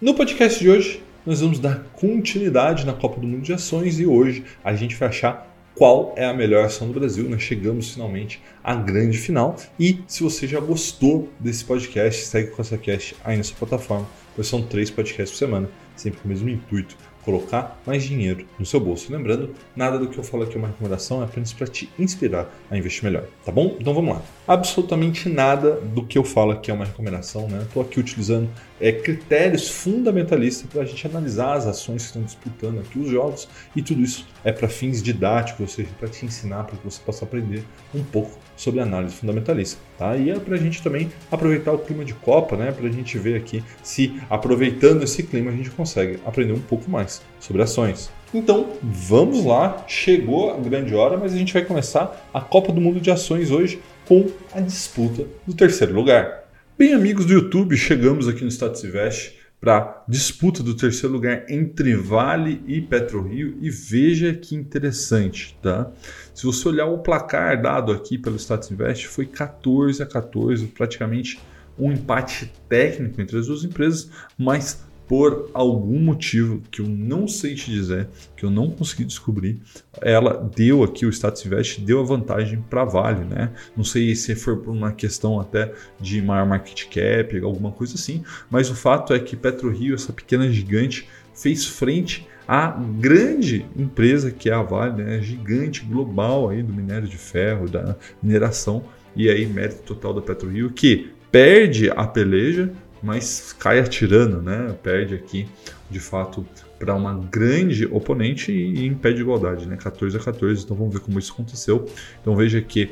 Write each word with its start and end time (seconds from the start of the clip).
No 0.00 0.14
podcast 0.14 0.60
de 0.60 0.70
hoje, 0.70 1.02
nós 1.26 1.40
vamos 1.40 1.58
dar 1.58 1.82
continuidade 1.94 2.86
na 2.86 2.92
Copa 2.92 3.20
do 3.20 3.26
Mundo 3.26 3.42
de 3.42 3.52
Ações 3.52 3.98
e 3.98 4.06
hoje 4.06 4.44
a 4.62 4.72
gente 4.76 4.94
vai 4.94 5.08
achar 5.08 5.52
qual 5.74 6.14
é 6.16 6.26
a 6.26 6.32
melhor 6.32 6.66
ação 6.66 6.86
do 6.86 6.94
Brasil. 6.94 7.28
Nós 7.28 7.42
chegamos 7.42 7.92
finalmente 7.92 8.40
à 8.62 8.76
grande 8.76 9.18
final. 9.18 9.56
E 9.80 9.98
se 10.06 10.22
você 10.22 10.46
já 10.46 10.60
gostou 10.60 11.28
desse 11.40 11.64
podcast, 11.64 12.24
segue 12.24 12.50
o 12.50 12.52
CostaCast 12.54 13.16
aí 13.24 13.36
na 13.36 13.42
sua 13.42 13.56
plataforma, 13.56 14.06
pois 14.36 14.46
são 14.46 14.62
três 14.62 14.92
podcasts 14.92 15.36
por 15.36 15.44
semana, 15.44 15.68
sempre 15.96 16.20
com 16.20 16.28
o 16.28 16.30
mesmo 16.30 16.48
intuito 16.48 16.96
colocar 17.24 17.80
mais 17.86 18.04
dinheiro 18.04 18.46
no 18.58 18.66
seu 18.66 18.78
bolso. 18.78 19.12
Lembrando, 19.12 19.50
nada 19.74 19.98
do 19.98 20.08
que 20.08 20.18
eu 20.18 20.24
falo 20.24 20.44
aqui 20.44 20.56
é 20.56 20.58
uma 20.58 20.68
recomendação, 20.68 21.22
é 21.22 21.24
apenas 21.24 21.52
para 21.52 21.66
te 21.66 21.88
inspirar 21.98 22.52
a 22.70 22.76
investir 22.76 23.04
melhor, 23.04 23.24
tá 23.44 23.50
bom? 23.50 23.76
Então 23.80 23.94
vamos 23.94 24.14
lá. 24.14 24.22
Absolutamente 24.46 25.28
nada 25.28 25.72
do 25.80 26.04
que 26.04 26.18
eu 26.18 26.24
falo 26.24 26.52
aqui 26.52 26.70
é 26.70 26.74
uma 26.74 26.84
recomendação, 26.84 27.48
né? 27.48 27.62
Estou 27.62 27.82
aqui 27.82 27.98
utilizando 27.98 28.48
é, 28.80 28.92
critérios 28.92 29.68
fundamentalistas 29.68 30.68
para 30.70 30.82
a 30.82 30.84
gente 30.84 31.06
analisar 31.06 31.54
as 31.54 31.66
ações 31.66 32.02
que 32.02 32.08
estão 32.08 32.22
disputando 32.22 32.80
aqui 32.80 32.98
os 32.98 33.08
jogos 33.08 33.48
e 33.74 33.82
tudo 33.82 34.02
isso 34.02 34.26
é 34.44 34.52
para 34.52 34.68
fins 34.68 35.02
didáticos, 35.02 35.60
ou 35.60 35.68
seja, 35.68 35.88
para 35.98 36.08
te 36.08 36.26
ensinar, 36.26 36.64
para 36.64 36.76
que 36.76 36.84
você 36.84 37.00
possa 37.04 37.24
aprender 37.24 37.64
um 37.94 38.02
pouco 38.02 38.38
sobre 38.56 38.80
análise 38.80 39.14
fundamentalista. 39.14 39.80
Tá? 39.98 40.16
E 40.16 40.30
é 40.30 40.38
para 40.38 40.54
a 40.54 40.58
gente 40.58 40.82
também 40.82 41.10
aproveitar 41.30 41.72
o 41.72 41.78
clima 41.78 42.04
de 42.04 42.14
Copa, 42.14 42.56
né? 42.56 42.72
para 42.72 42.86
a 42.86 42.90
gente 42.90 43.18
ver 43.18 43.36
aqui 43.36 43.62
se 43.82 44.20
aproveitando 44.28 45.02
esse 45.02 45.22
clima 45.22 45.50
a 45.50 45.54
gente 45.54 45.70
consegue 45.70 46.18
aprender 46.24 46.52
um 46.52 46.60
pouco 46.60 46.90
mais 46.90 47.13
sobre 47.40 47.62
ações. 47.62 48.10
Então 48.32 48.72
vamos 48.82 49.44
lá, 49.44 49.84
chegou 49.86 50.52
a 50.52 50.58
grande 50.58 50.94
hora, 50.94 51.16
mas 51.16 51.32
a 51.32 51.36
gente 51.36 51.52
vai 51.52 51.64
começar 51.64 52.28
a 52.32 52.40
Copa 52.40 52.72
do 52.72 52.80
Mundo 52.80 53.00
de 53.00 53.10
Ações 53.10 53.50
hoje 53.50 53.80
com 54.06 54.28
a 54.52 54.60
disputa 54.60 55.24
do 55.46 55.54
terceiro 55.54 55.94
lugar. 55.94 56.44
Bem, 56.76 56.92
amigos 56.92 57.26
do 57.26 57.32
YouTube, 57.32 57.76
chegamos 57.76 58.26
aqui 58.26 58.42
no 58.42 58.50
Status 58.50 58.82
Invest 58.82 59.36
para 59.60 60.04
disputa 60.08 60.62
do 60.62 60.76
terceiro 60.76 61.14
lugar 61.14 61.46
entre 61.48 61.94
Vale 61.94 62.60
e 62.66 62.82
PetroRio 62.82 63.56
e 63.62 63.70
veja 63.70 64.34
que 64.34 64.54
interessante, 64.54 65.56
tá? 65.62 65.90
Se 66.34 66.44
você 66.44 66.68
olhar 66.68 66.86
o 66.86 66.98
placar 66.98 67.62
dado 67.62 67.92
aqui 67.92 68.18
pelo 68.18 68.36
Status 68.36 68.70
Invest, 68.70 69.06
foi 69.06 69.24
14 69.24 70.02
a 70.02 70.06
14, 70.06 70.66
praticamente 70.66 71.38
um 71.78 71.90
empate 71.90 72.52
técnico 72.68 73.22
entre 73.22 73.38
as 73.38 73.46
duas 73.46 73.64
empresas, 73.64 74.10
mas 74.36 74.84
por 75.06 75.50
algum 75.52 75.98
motivo 75.98 76.62
que 76.70 76.80
eu 76.80 76.86
não 76.86 77.28
sei 77.28 77.54
te 77.54 77.70
dizer, 77.70 78.08
que 78.36 78.44
eu 78.44 78.50
não 78.50 78.70
consegui 78.70 79.04
descobrir, 79.04 79.60
ela 80.00 80.50
deu 80.54 80.82
aqui, 80.82 81.04
o 81.04 81.10
Status 81.10 81.44
Invest 81.44 81.80
deu 81.80 82.00
a 82.00 82.04
vantagem 82.04 82.64
para 82.70 82.82
a 82.82 82.86
Vale, 82.86 83.24
né? 83.24 83.52
Não 83.76 83.84
sei 83.84 84.14
se 84.14 84.34
foi 84.34 84.56
por 84.56 84.70
uma 84.70 84.92
questão 84.92 85.38
até 85.38 85.72
de 86.00 86.22
maior 86.22 86.46
market 86.46 86.86
cap, 86.88 87.38
alguma 87.40 87.70
coisa 87.70 87.94
assim, 87.94 88.22
mas 88.50 88.70
o 88.70 88.74
fato 88.74 89.12
é 89.12 89.18
que 89.18 89.36
PetroRio, 89.36 89.94
essa 89.94 90.12
pequena 90.12 90.50
gigante, 90.50 91.06
fez 91.34 91.66
frente 91.66 92.26
à 92.46 92.70
grande 92.98 93.66
empresa 93.76 94.30
que 94.30 94.48
é 94.48 94.54
a 94.54 94.62
Vale, 94.62 95.02
né? 95.02 95.20
Gigante 95.20 95.84
global 95.84 96.48
aí 96.48 96.62
do 96.62 96.72
minério 96.72 97.08
de 97.08 97.18
ferro, 97.18 97.68
da 97.68 97.96
mineração, 98.22 98.84
e 99.14 99.28
aí 99.28 99.46
mérito 99.46 99.82
total 99.82 100.14
da 100.14 100.22
PetroRio, 100.22 100.70
que 100.70 101.10
perde 101.30 101.90
a 101.90 102.06
peleja, 102.06 102.72
mas 103.04 103.52
cai 103.52 103.78
atirando, 103.78 104.40
né? 104.40 104.74
Perde 104.82 105.14
aqui, 105.14 105.46
de 105.90 106.00
fato, 106.00 106.46
para 106.78 106.94
uma 106.94 107.14
grande 107.14 107.86
oponente 107.86 108.50
e, 108.50 108.86
impede 108.86 109.20
igualdade, 109.20 109.66
né? 109.66 109.76
14 109.76 110.16
a 110.16 110.20
14. 110.20 110.64
Então 110.64 110.76
vamos 110.76 110.92
ver 110.92 111.00
como 111.00 111.18
isso 111.18 111.32
aconteceu. 111.32 111.86
Então 112.20 112.34
veja 112.34 112.60
que 112.60 112.90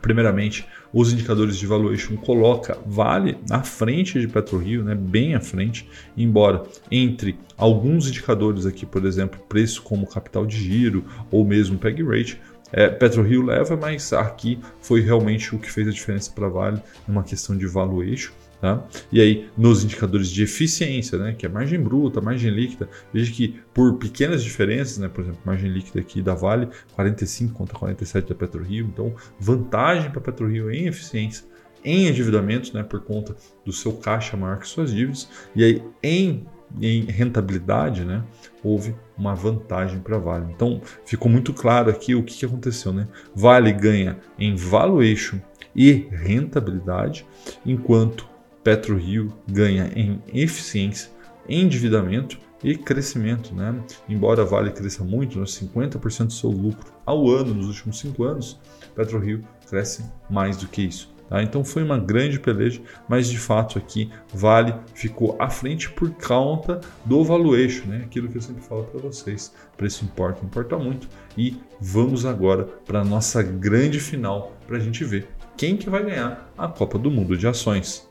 Primeiramente, 0.00 0.66
os 0.94 1.12
indicadores 1.12 1.58
de 1.58 1.66
valuation 1.66 2.16
coloca 2.16 2.78
Vale 2.86 3.36
na 3.46 3.62
frente 3.62 4.18
de 4.18 4.26
PetroRio, 4.26 4.82
né, 4.82 4.94
bem 4.94 5.34
à 5.34 5.40
frente, 5.40 5.86
embora 6.16 6.62
entre 6.90 7.38
alguns 7.56 8.08
indicadores 8.08 8.64
aqui, 8.64 8.86
por 8.86 9.04
exemplo, 9.04 9.38
preço 9.46 9.82
como 9.82 10.06
capital 10.06 10.46
de 10.46 10.56
giro 10.56 11.04
ou 11.30 11.44
mesmo 11.44 11.78
PEG 11.78 12.02
rate, 12.02 12.40
é, 12.72 12.88
PetroRio 12.88 13.42
leva, 13.42 13.76
mas 13.76 14.12
aqui 14.12 14.58
foi 14.80 15.00
realmente 15.00 15.54
o 15.54 15.58
que 15.58 15.70
fez 15.70 15.86
a 15.86 15.90
diferença 15.90 16.30
para 16.30 16.48
Vale 16.48 16.80
numa 17.06 17.22
questão 17.22 17.56
de 17.56 17.66
valuation. 17.66 18.32
Tá? 18.60 18.86
E 19.10 19.20
aí, 19.22 19.48
nos 19.56 19.82
indicadores 19.82 20.28
de 20.28 20.42
eficiência, 20.42 21.16
né, 21.16 21.32
que 21.32 21.46
é 21.46 21.48
margem 21.48 21.80
bruta, 21.80 22.20
margem 22.20 22.50
líquida, 22.50 22.90
veja 23.10 23.32
que 23.32 23.58
por 23.72 23.96
pequenas 23.96 24.44
diferenças, 24.44 24.98
né, 24.98 25.08
por 25.08 25.22
exemplo, 25.22 25.40
margem 25.46 25.70
líquida 25.70 26.00
aqui 26.00 26.20
da 26.20 26.34
Vale, 26.34 26.68
45 26.94 27.54
contra 27.54 27.78
47 27.78 28.28
da 28.28 28.34
PetroRio, 28.34 28.86
então 28.92 29.14
vantagem 29.38 30.10
para 30.10 30.20
a 30.20 30.22
PetroRio 30.22 30.70
em 30.70 30.86
eficiência, 30.86 31.46
em 31.82 32.06
endividamento, 32.06 32.74
né, 32.74 32.82
por 32.82 33.00
conta 33.00 33.34
do 33.64 33.72
seu 33.72 33.94
caixa 33.94 34.36
maior 34.36 34.58
que 34.58 34.68
suas 34.68 34.92
dívidas, 34.92 35.26
e 35.56 35.64
aí 35.64 35.82
em, 36.02 36.46
em 36.78 37.04
rentabilidade, 37.04 38.04
né, 38.04 38.22
houve 38.62 38.94
uma 39.16 39.34
vantagem 39.34 40.00
para 40.00 40.18
Vale. 40.18 40.52
Então 40.52 40.82
ficou 41.06 41.30
muito 41.32 41.54
claro 41.54 41.88
aqui 41.88 42.14
o 42.14 42.22
que, 42.22 42.34
que 42.34 42.44
aconteceu, 42.44 42.92
né? 42.92 43.08
Vale 43.34 43.72
ganha 43.72 44.18
em 44.38 44.54
valuation 44.54 45.38
e 45.74 46.08
rentabilidade, 46.10 47.26
enquanto 47.64 48.28
PetroRio 48.62 49.32
ganha 49.48 49.90
em 49.94 50.22
eficiência, 50.32 51.10
endividamento 51.48 52.38
e 52.62 52.76
crescimento. 52.76 53.54
Né? 53.54 53.74
Embora 54.08 54.42
a 54.42 54.44
Vale 54.44 54.70
cresça 54.70 55.02
muito, 55.04 55.38
né, 55.38 55.44
50% 55.44 56.26
do 56.26 56.32
seu 56.32 56.50
lucro 56.50 56.92
ao 57.04 57.28
ano 57.28 57.54
nos 57.54 57.68
últimos 57.68 57.98
5 57.98 58.24
anos, 58.24 58.58
PetroRio 58.94 59.42
cresce 59.68 60.04
mais 60.28 60.56
do 60.56 60.66
que 60.66 60.82
isso. 60.82 61.12
Tá? 61.28 61.42
Então 61.42 61.64
foi 61.64 61.84
uma 61.84 61.96
grande 61.96 62.40
peleja, 62.40 62.82
mas 63.08 63.28
de 63.28 63.38
fato 63.38 63.78
aqui 63.78 64.10
Vale 64.34 64.74
ficou 64.94 65.36
à 65.38 65.48
frente 65.48 65.88
por 65.88 66.10
conta 66.10 66.80
do 67.04 67.22
valuation, 67.22 67.86
né? 67.86 68.02
aquilo 68.04 68.28
que 68.28 68.36
eu 68.36 68.42
sempre 68.42 68.62
falo 68.62 68.82
para 68.84 69.00
vocês. 69.00 69.54
Preço 69.76 70.04
importa, 70.04 70.44
importa 70.44 70.76
muito. 70.76 71.08
E 71.38 71.56
vamos 71.80 72.26
agora 72.26 72.64
para 72.64 73.00
a 73.00 73.04
nossa 73.04 73.42
grande 73.42 74.00
final 74.00 74.56
para 74.66 74.76
a 74.76 74.80
gente 74.80 75.04
ver 75.04 75.28
quem 75.56 75.76
que 75.76 75.88
vai 75.88 76.04
ganhar 76.04 76.50
a 76.58 76.66
Copa 76.66 76.98
do 76.98 77.10
Mundo 77.10 77.36
de 77.36 77.46
Ações. 77.46 78.09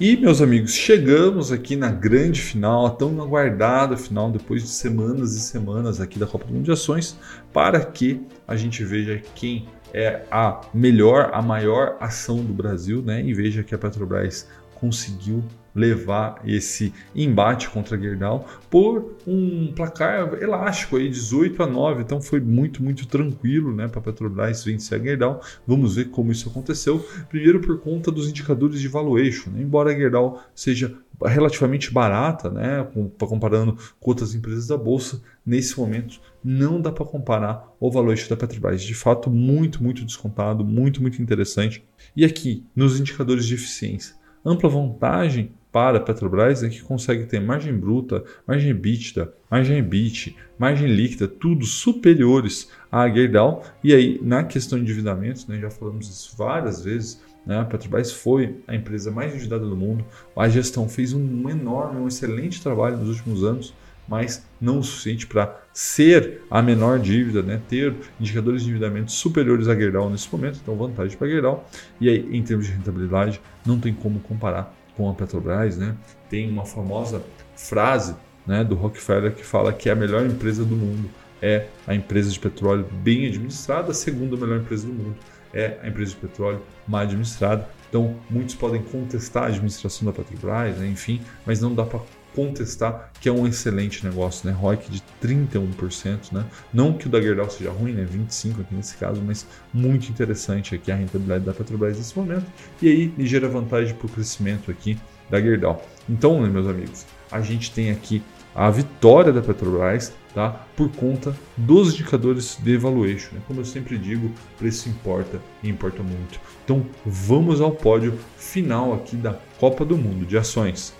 E, 0.00 0.16
meus 0.16 0.40
amigos, 0.40 0.74
chegamos 0.74 1.52
aqui 1.52 1.76
na 1.76 1.88
grande 1.88 2.40
final, 2.40 2.86
a 2.86 2.90
tão 2.90 3.20
aguardada 3.22 3.96
final, 3.96 4.30
depois 4.30 4.62
de 4.62 4.68
semanas 4.68 5.34
e 5.36 5.40
semanas 5.40 6.00
aqui 6.00 6.18
da 6.18 6.26
Copa 6.26 6.46
do 6.46 6.52
Mundo 6.52 6.64
de 6.64 6.72
Ações, 6.72 7.16
para 7.52 7.84
que 7.84 8.20
a 8.48 8.56
gente 8.56 8.82
veja 8.84 9.22
quem 9.34 9.68
é 9.92 10.22
a 10.30 10.62
melhor, 10.72 11.30
a 11.32 11.42
maior 11.42 11.96
ação 12.00 12.42
do 12.42 12.52
Brasil, 12.52 13.02
né? 13.02 13.22
E 13.22 13.34
veja 13.34 13.62
que 13.62 13.74
a 13.74 13.78
Petrobras 13.78 14.48
conseguiu 14.82 15.44
levar 15.74 16.42
esse 16.44 16.92
embate 17.14 17.70
contra 17.70 17.98
Gerdau 17.98 18.46
por 18.68 19.16
um 19.26 19.72
placar 19.72 20.34
elástico 20.34 20.96
aí 20.96 21.08
18 21.08 21.62
a 21.62 21.66
9, 21.66 22.02
então 22.02 22.20
foi 22.20 22.40
muito 22.40 22.82
muito 22.82 23.06
tranquilo, 23.06 23.74
né, 23.74 23.88
para 23.88 24.00
Petrobras 24.00 24.64
vencer 24.64 25.00
a 25.00 25.02
Gerdau. 25.02 25.40
Vamos 25.66 25.94
ver 25.94 26.06
como 26.06 26.32
isso 26.32 26.48
aconteceu. 26.50 26.98
Primeiro 27.28 27.60
por 27.60 27.80
conta 27.80 28.10
dos 28.10 28.28
indicadores 28.28 28.80
de 28.80 28.88
valuation, 28.88 29.50
né? 29.50 29.62
embora 29.62 29.92
a 29.92 29.94
Gerdau 29.94 30.42
seja 30.54 30.94
relativamente 31.24 31.92
barata, 31.92 32.50
né, 32.50 32.84
comparando 33.20 33.78
com 34.00 34.10
outras 34.10 34.34
empresas 34.34 34.66
da 34.66 34.76
bolsa, 34.76 35.22
nesse 35.46 35.78
momento 35.78 36.20
não 36.42 36.80
dá 36.80 36.90
para 36.90 37.04
comparar 37.04 37.72
o 37.78 37.88
valuation 37.88 38.28
da 38.28 38.36
Petrobras. 38.36 38.82
De 38.82 38.94
fato, 38.94 39.30
muito 39.30 39.82
muito 39.82 40.04
descontado, 40.04 40.64
muito 40.64 41.00
muito 41.00 41.22
interessante. 41.22 41.84
E 42.16 42.24
aqui 42.24 42.66
nos 42.74 42.98
indicadores 42.98 43.46
de 43.46 43.54
eficiência 43.54 44.20
ampla 44.44 44.68
vantagem 44.68 45.52
para 45.72 45.96
a 45.96 46.00
Petrobras 46.00 46.62
é 46.62 46.68
que 46.68 46.82
consegue 46.82 47.24
ter 47.24 47.40
margem 47.40 47.74
bruta, 47.74 48.22
margem 48.46 48.70
EBITDA, 48.70 49.32
margem 49.50 49.78
EBIT, 49.78 50.36
margem 50.58 50.86
líquida, 50.86 51.26
tudo 51.26 51.64
superiores 51.64 52.70
à 52.90 53.08
Gerdau. 53.08 53.64
E 53.82 53.94
aí, 53.94 54.20
na 54.22 54.44
questão 54.44 54.78
de 54.78 54.84
endividamentos, 54.84 55.46
né, 55.46 55.58
já 55.58 55.70
falamos 55.70 56.10
isso 56.10 56.36
várias 56.36 56.84
vezes, 56.84 57.22
né, 57.46 57.58
a 57.58 57.64
Petrobras 57.64 58.12
foi 58.12 58.56
a 58.68 58.74
empresa 58.74 59.10
mais 59.10 59.32
endividada 59.32 59.66
do 59.66 59.74
mundo. 59.74 60.04
A 60.36 60.46
gestão 60.46 60.86
fez 60.90 61.14
um 61.14 61.48
enorme, 61.48 62.00
um 62.00 62.06
excelente 62.06 62.62
trabalho 62.62 62.98
nos 62.98 63.08
últimos 63.08 63.42
anos, 63.42 63.74
mas 64.08 64.44
não 64.60 64.78
o 64.78 64.84
suficiente 64.84 65.26
para 65.26 65.60
ser 65.72 66.42
a 66.50 66.60
menor 66.60 66.98
dívida, 66.98 67.42
né? 67.42 67.60
ter 67.68 67.94
indicadores 68.20 68.62
de 68.62 68.68
endividamento 68.68 69.10
superiores 69.10 69.68
à 69.68 69.74
Gerdau 69.74 70.10
nesse 70.10 70.30
momento, 70.30 70.58
então 70.62 70.76
vantagem 70.76 71.16
para 71.16 71.26
a 71.26 71.30
Gerdau. 71.30 71.68
E 72.00 72.08
aí, 72.08 72.28
em 72.30 72.42
termos 72.42 72.66
de 72.66 72.72
rentabilidade, 72.72 73.40
não 73.64 73.78
tem 73.78 73.94
como 73.94 74.20
comparar 74.20 74.74
com 74.96 75.08
a 75.08 75.14
Petrobras. 75.14 75.76
Né? 75.76 75.96
Tem 76.28 76.50
uma 76.50 76.64
famosa 76.64 77.22
frase 77.56 78.14
né, 78.46 78.64
do 78.64 78.74
Rockefeller 78.74 79.32
que 79.32 79.44
fala 79.44 79.72
que 79.72 79.88
a 79.88 79.94
melhor 79.94 80.24
empresa 80.26 80.64
do 80.64 80.76
mundo 80.76 81.08
é 81.40 81.66
a 81.86 81.94
empresa 81.94 82.30
de 82.30 82.38
petróleo 82.38 82.86
bem 83.02 83.26
administrada, 83.26 83.90
a 83.90 83.94
segunda 83.94 84.36
melhor 84.36 84.60
empresa 84.60 84.86
do 84.86 84.92
mundo 84.92 85.16
é 85.52 85.78
a 85.82 85.88
empresa 85.88 86.12
de 86.12 86.16
petróleo 86.16 86.62
mal 86.86 87.02
administrada. 87.02 87.68
Então, 87.88 88.16
muitos 88.30 88.54
podem 88.54 88.80
contestar 88.80 89.44
a 89.44 89.46
administração 89.46 90.06
da 90.06 90.12
Petrobras, 90.12 90.76
né, 90.78 90.88
enfim, 90.88 91.20
mas 91.44 91.60
não 91.60 91.74
dá 91.74 91.84
para 91.84 92.00
contestar 92.34 93.10
que 93.20 93.28
é 93.28 93.32
um 93.32 93.46
excelente 93.46 94.04
negócio, 94.04 94.48
né? 94.48 94.54
ROIC 94.54 94.90
de 94.90 95.02
31%, 95.22 96.32
né? 96.32 96.44
Não 96.72 96.92
que 96.92 97.06
o 97.06 97.10
da 97.10 97.20
Gerdau 97.20 97.48
seja 97.50 97.70
ruim, 97.70 97.92
né? 97.92 98.04
25 98.04 98.60
aqui 98.62 98.74
nesse 98.74 98.96
caso, 98.96 99.20
mas 99.24 99.46
muito 99.72 100.08
interessante 100.08 100.74
aqui 100.74 100.90
a 100.90 100.96
rentabilidade 100.96 101.44
da 101.44 101.52
Petrobras 101.52 101.96
nesse 101.96 102.16
momento. 102.18 102.46
E 102.80 102.88
aí, 102.88 103.14
ligeira 103.16 103.48
vantagem 103.48 103.94
para 103.94 104.06
o 104.06 104.10
crescimento 104.10 104.70
aqui 104.70 104.98
da 105.30 105.40
Gerdau. 105.40 105.84
Então, 106.08 106.42
né, 106.42 106.48
meus 106.48 106.66
amigos, 106.66 107.06
a 107.30 107.40
gente 107.40 107.70
tem 107.72 107.90
aqui 107.90 108.22
a 108.54 108.70
vitória 108.70 109.32
da 109.32 109.40
Petrobras 109.40 110.12
tá? 110.34 110.64
por 110.76 110.90
conta 110.90 111.34
dos 111.56 111.94
indicadores 111.94 112.58
de 112.60 112.76
valuation. 112.76 113.34
Né? 113.34 113.40
Como 113.46 113.60
eu 113.60 113.64
sempre 113.64 113.98
digo, 113.98 114.30
preço 114.58 114.88
importa 114.88 115.40
e 115.62 115.68
importa 115.68 116.02
muito. 116.02 116.40
Então 116.64 116.84
vamos 117.04 117.60
ao 117.60 117.70
pódio 117.70 118.18
final 118.36 118.92
aqui 118.94 119.16
da 119.16 119.38
Copa 119.58 119.84
do 119.84 119.96
Mundo 119.96 120.26
de 120.26 120.36
ações. 120.36 120.94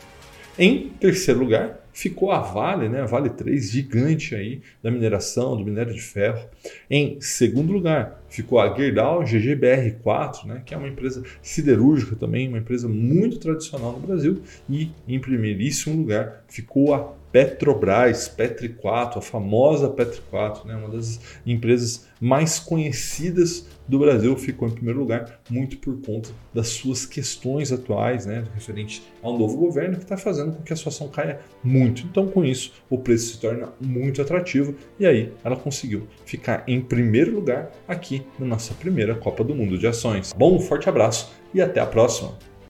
Em 0.59 0.91
terceiro 1.01 1.41
lugar, 1.41 1.81
ficou 1.95 2.31
a 2.31 2.41
Vale, 2.41 2.89
né? 2.89 3.01
A 3.01 3.07
Vale 3.07 3.31
3, 3.31 3.71
gigante 3.71 4.35
aí 4.35 4.61
da 4.83 4.91
mineração, 4.91 5.57
do 5.57 5.65
minério 5.65 5.95
de 5.95 6.03
ferro. 6.03 6.47
Em 6.91 7.19
segundo 7.21 7.73
lugar, 7.73 8.23
ficou 8.29 8.61
a 8.61 8.75
Gerdau 8.75 9.23
GGBR4, 9.23 10.47
né? 10.47 10.63
Que 10.65 10.75
é 10.75 10.77
uma 10.77 10.89
empresa 10.89 11.23
siderúrgica 11.41 12.17
também, 12.17 12.49
uma 12.49 12.59
empresa 12.59 12.87
muito 12.87 13.39
tradicional 13.39 13.93
no 13.93 14.07
Brasil. 14.07 14.43
E 14.69 14.91
em 15.09 15.19
primeiríssimo 15.19 15.97
lugar, 15.97 16.45
ficou 16.49 16.95
a 16.95 17.15
Petrobras, 17.33 18.29
Petri 18.29 18.69
4, 18.69 19.19
a 19.19 19.23
famosa 19.23 19.89
Petri 19.89 20.21
4, 20.31 20.69
né, 20.69 20.77
uma 20.77 20.91
das 20.91 21.19
empresas 21.47 22.07
mais 22.21 22.59
conhecidas 22.59 23.67
do 23.89 23.99
Brasil, 23.99 24.37
ficou 24.37 24.69
em 24.69 24.71
primeiro 24.71 25.01
lugar, 25.01 25.41
muito 25.51 25.79
por 25.79 26.01
conta 26.03 26.31
das 26.55 26.69
suas 26.69 27.05
questões 27.07 27.73
atuais, 27.73 28.27
né, 28.27 28.45
referente 28.55 29.03
ao 29.23 29.37
novo 29.37 29.57
governo, 29.57 29.97
que 29.97 30.05
está 30.05 30.17
fazendo 30.17 30.53
com 30.53 30.63
que 30.63 30.73
a 30.73 30.77
situação 30.77 31.09
caia 31.09 31.41
muito. 31.65 32.07
Então, 32.07 32.29
com 32.29 32.45
isso, 32.45 32.73
o 32.89 32.99
preço 32.99 33.35
se 33.35 33.41
torna 33.41 33.71
muito 33.81 34.21
atrativo 34.21 34.75
e 35.01 35.07
aí 35.07 35.33
ela 35.43 35.57
conseguiu 35.57 36.07
ficar 36.27 36.63
em 36.67 36.81
primeiro 36.81 37.35
lugar 37.35 37.73
aqui 37.89 38.25
na 38.39 38.47
nossa 38.47 38.75
primeira 38.75 39.15
Copa 39.15 39.43
do 39.43 39.55
Mundo 39.55 39.79
de 39.79 39.87
Ações. 39.87 40.33
Bom, 40.37 40.57
um 40.57 40.61
forte 40.61 40.89
abraço 40.89 41.33
e 41.55 41.61
até 41.61 41.81
a 41.81 41.87
próxima! 41.87 42.52